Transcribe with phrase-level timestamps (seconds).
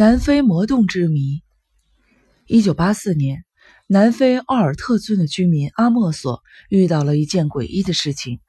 [0.00, 1.42] 南非魔洞之谜。
[2.46, 3.44] 一九八四年，
[3.86, 8.40] 南非奥尔特村的居民阿莫索遇到了一件诡异的事情。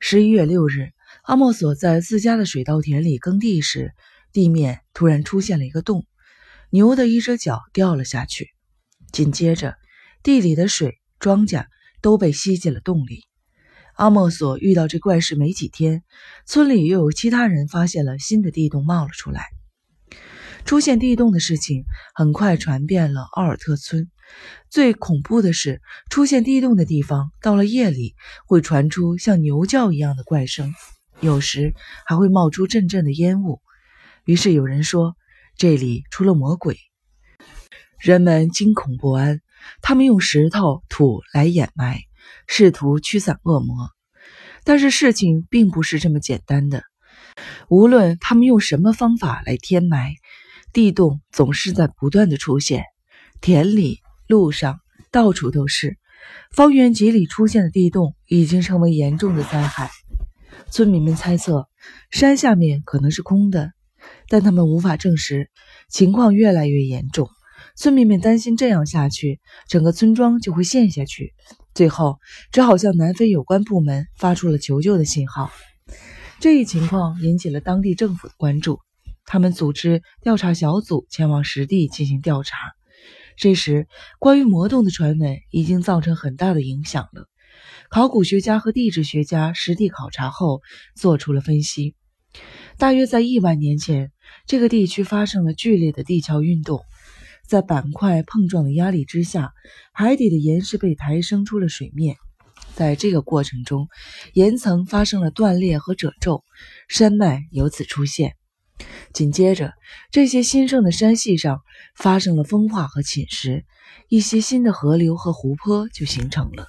[0.00, 0.90] 十一月六日，
[1.22, 3.92] 阿莫索在自家的水稻田里耕地时，
[4.32, 6.04] 地面突然出现了一个洞，
[6.70, 8.48] 牛的一只脚掉了下去。
[9.12, 9.76] 紧接着，
[10.24, 11.66] 地里的水、庄稼
[12.02, 13.22] 都被吸进了洞里。
[13.94, 16.02] 阿莫索遇到这怪事没几天，
[16.44, 19.44] 村里又有其他人发现了新的地洞冒了出来。
[20.68, 24.10] 出现地洞的事情很快传遍了奥尔特村。
[24.68, 28.14] 最恐怖的是，出现地洞的地方到了夜里
[28.46, 30.74] 会传出像牛叫一样的怪声，
[31.20, 31.72] 有时
[32.04, 33.62] 还会冒出阵阵的烟雾。
[34.26, 35.16] 于是有人说，
[35.56, 36.76] 这里出了魔鬼。
[37.98, 39.40] 人们惊恐不安，
[39.80, 42.02] 他们用石头、土来掩埋，
[42.46, 43.88] 试图驱散恶魔。
[44.64, 46.82] 但是事情并不是这么简单的。
[47.68, 50.14] 无论他们用什么方法来填埋，
[50.72, 52.84] 地洞总是在不断的出现，
[53.40, 54.80] 田里、路上，
[55.10, 55.98] 到处都是。
[56.52, 59.90] 方圆几里出现的地洞已经成为严重的灾害。
[60.70, 61.68] 村民们猜测，
[62.10, 63.72] 山下面可能是空的，
[64.28, 65.50] 但他们无法证实。
[65.88, 67.28] 情况越来越严重，
[67.74, 71.32] 村民们担心这样下去，整个村庄就会陷下去。
[71.74, 72.18] 最后，
[72.52, 75.50] 只好向南非有关部门发出了求救的信号。
[76.40, 78.80] 这一情况引起了当地政府的关注。
[79.28, 82.56] 他们组织调查小组前往实地进行调查。
[83.36, 83.86] 这时，
[84.18, 87.28] 关于魔洞的传闻已经造成很大的影响了。
[87.90, 90.62] 考古学家和地质学家实地考察后，
[90.96, 91.94] 做出了分析：
[92.78, 94.12] 大约在亿万年前，
[94.46, 96.80] 这个地区发生了剧烈的地壳运动，
[97.46, 99.52] 在板块碰撞的压力之下，
[99.92, 102.16] 海底的岩石被抬升出了水面。
[102.74, 103.88] 在这个过程中，
[104.32, 106.44] 岩层发生了断裂和褶皱，
[106.88, 108.37] 山脉由此出现。
[109.12, 109.72] 紧接着，
[110.10, 111.62] 这些新生的山系上
[111.96, 113.64] 发生了风化和侵蚀，
[114.08, 116.66] 一些新的河流和湖泊就形成了。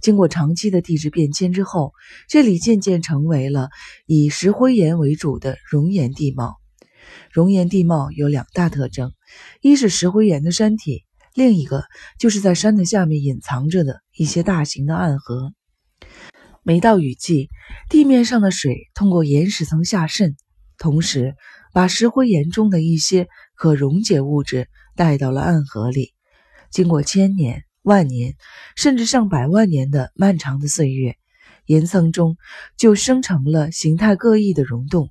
[0.00, 1.92] 经过长期的地质变迁之后，
[2.28, 3.68] 这里渐渐成为了
[4.06, 6.56] 以石灰岩为主的熔岩地貌。
[7.30, 9.12] 熔岩地貌有两大特征：
[9.60, 11.84] 一是石灰岩的山体，另一个
[12.18, 15.52] 就是在山的下面隐藏着的一些大型的暗河。
[16.62, 17.50] 每到雨季，
[17.90, 20.36] 地面上的水通过岩石层下渗。
[20.84, 21.34] 同时，
[21.72, 26.12] 把石灰岩中的一些可溶解物质带到了暗河里。
[26.70, 28.34] 经过千年、万年，
[28.76, 31.16] 甚至上百万年的漫长的岁月，
[31.64, 32.36] 岩层中
[32.76, 35.08] 就生成了形态各异的溶洞。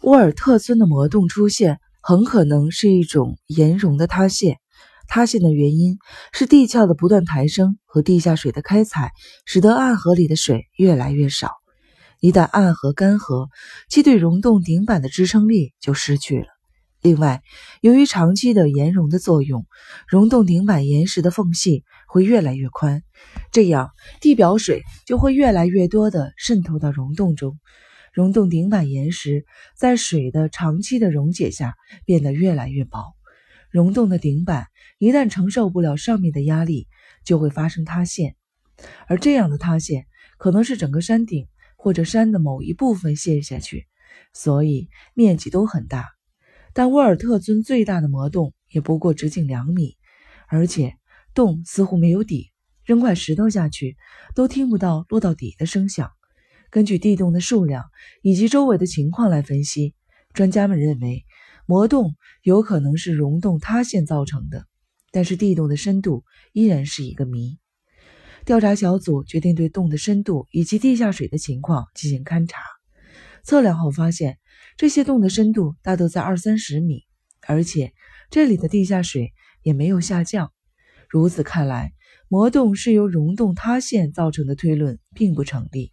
[0.00, 4.56] 沃尔特村的魔洞出现，很可能是一种岩溶的塌陷。
[5.08, 5.98] 塌陷的原因
[6.32, 9.12] 是地壳的不断抬升和地下水的开采，
[9.44, 11.50] 使得暗河里的水越来越少。
[12.20, 13.48] 一旦暗河干涸，
[13.88, 16.46] 其对溶洞顶板的支撑力就失去了。
[17.00, 17.42] 另外，
[17.80, 19.66] 由于长期的岩溶的作用，
[20.08, 23.04] 溶洞顶板岩石的缝隙会越来越宽，
[23.52, 27.56] 这样地表水就会越来越多的渗透到溶洞中。
[28.12, 29.46] 溶洞顶板岩石
[29.76, 33.14] 在水的长期的溶解下变得越来越薄。
[33.70, 34.66] 溶洞的顶板
[34.98, 36.88] 一旦承受不了上面的压力，
[37.24, 38.34] 就会发生塌陷，
[39.06, 41.46] 而这样的塌陷可能是整个山顶。
[41.78, 43.86] 或者山的某一部分陷下去，
[44.34, 46.06] 所以面积都很大。
[46.74, 49.96] 但沃尔特村最大的魔洞也不过直径两米，
[50.48, 50.96] 而且
[51.34, 52.50] 洞似乎没有底，
[52.84, 53.96] 扔块石头下去
[54.34, 56.10] 都听不到落到底的声响。
[56.68, 57.84] 根据地洞的数量
[58.22, 59.94] 以及周围的情况来分析，
[60.34, 61.24] 专家们认为
[61.64, 64.66] 魔洞有可能是溶洞塌陷造成的，
[65.12, 67.58] 但是地洞的深度依然是一个谜。
[68.48, 72.62] 调查小组决定对洞的深度以及地下水的情况进行勘察。
[73.44, 74.38] 测量后发现，
[74.78, 77.04] 这些洞的深度大都在二三十米，
[77.46, 77.92] 而且
[78.30, 80.50] 这里的地下水也没有下降。
[81.10, 81.92] 如此看来，
[82.28, 85.92] 魔洞是由溶洞塌陷造成的推论并不成立。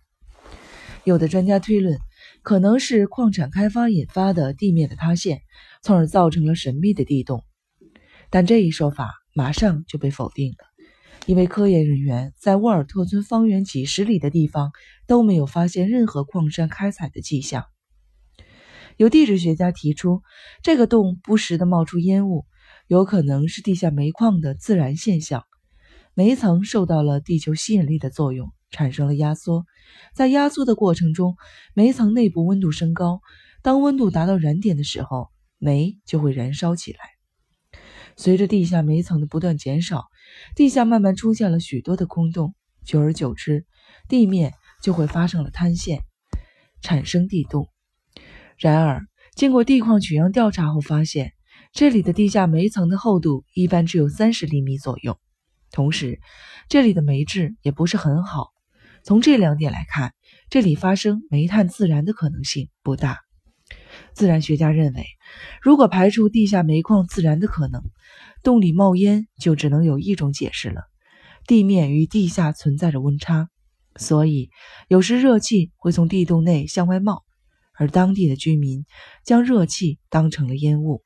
[1.04, 2.00] 有的专家推论，
[2.42, 5.42] 可能是矿产开发引发的地面的塌陷，
[5.84, 7.44] 从而造成了神秘的地洞。
[8.30, 10.75] 但这一说法马上就被否定了。
[11.26, 14.72] 因为科研人员在沃尔特村方圆几十里的地方
[15.08, 17.66] 都没有发现任何矿山开采的迹象。
[18.98, 20.22] 有地质学家提出，
[20.64, 22.46] 这个洞不时地冒出烟雾，
[22.88, 25.44] 有可能是地下煤矿的自然现象。
[26.14, 29.66] 煤层受到了地球吸引力的作用，产生了压缩。
[30.14, 31.36] 在压缩的过程中，
[31.74, 33.20] 煤层内部温度升高。
[33.62, 37.00] 当温度达到燃点的时候，煤就会燃烧起来。
[38.16, 40.06] 随着地下煤层的不断减少，
[40.56, 42.56] 地下慢慢出现了许多的空洞，
[42.86, 43.66] 久而久之，
[44.08, 46.00] 地面就会发生了塌陷，
[46.82, 47.68] 产生地洞。
[48.58, 49.02] 然而，
[49.36, 51.34] 经过地矿取样调查后发现，
[51.74, 55.20] 这里的地下煤层的厚度一般只有三十厘米左右，
[55.72, 56.22] 同时
[56.70, 58.54] 这里的煤质也不是很好。
[59.04, 60.14] 从这两点来看，
[60.50, 63.25] 这里发生煤炭自燃的可能性不大。
[64.14, 65.06] 自然学家认为，
[65.62, 67.84] 如果排除地下煤矿自燃的可能，
[68.44, 70.84] 洞里冒烟就只能有一种解释了：
[71.48, 73.50] 地面与地下存在着温差，
[73.96, 74.50] 所以
[74.88, 77.24] 有时热气会从地洞内向外冒，
[77.78, 78.86] 而当地的居民
[79.24, 81.04] 将热气当成了烟雾。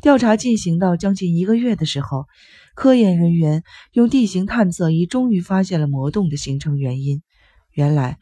[0.00, 2.26] 调查进行到将近一个月的时候，
[2.74, 3.62] 科研人员
[3.92, 7.22] 用地形探测仪终于发现了魔洞的形成原因。
[7.74, 8.18] 原来，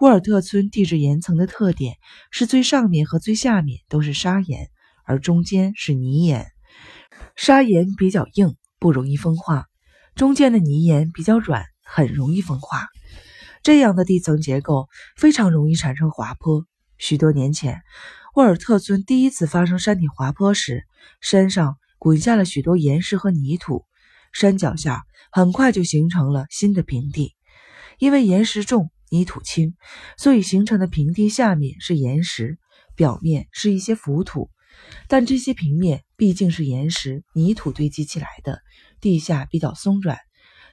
[0.00, 1.94] 沃尔特村地质岩层的特点
[2.32, 4.68] 是最上面和最下面都是砂岩，
[5.04, 6.50] 而中间是泥岩。
[7.36, 9.66] 砂岩比较硬，不容易风化；
[10.16, 12.88] 中间的泥岩比较软，很容易风化。
[13.62, 16.66] 这样的地层结构非常容易产生滑坡。
[16.98, 17.82] 许多年前，
[18.34, 20.84] 沃尔特村第一次发生山体滑坡时，
[21.20, 23.84] 山上滚下了许多岩石和泥土，
[24.32, 27.36] 山脚下很快就形成了新的平地，
[27.98, 28.90] 因为岩石重。
[29.10, 29.74] 泥土轻，
[30.16, 32.58] 所以形成的平地下面是岩石，
[32.94, 34.50] 表面是一些浮土。
[35.08, 38.60] 但这些平面毕竟是岩石、泥土堆积起来的，
[39.00, 40.18] 地下比较松软，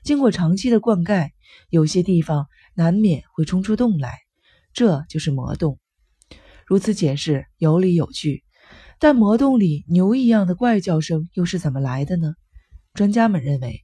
[0.03, 1.29] 经过长期的灌溉，
[1.69, 4.19] 有些地方难免会冲出洞来，
[4.73, 5.79] 这就是魔洞。
[6.65, 8.43] 如此解释有理有据，
[8.99, 12.33] 但魔洞里牛一样的怪叫声又是怎么来的呢？
[12.93, 13.83] 专家们认为。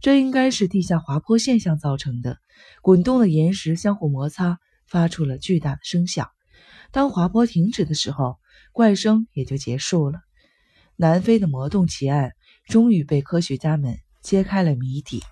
[0.00, 2.38] 这应该是地下滑坡现象造成的，
[2.82, 6.30] 滚动的岩石相互摩擦，发出了巨大的声响。
[6.90, 8.38] 当滑坡停止的时候，
[8.72, 10.20] 怪声也就结束了。
[10.96, 12.32] 南非的魔洞奇案
[12.66, 15.22] 终于被科学家们揭开了谜底。